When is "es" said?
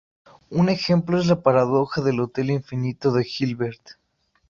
1.19-1.27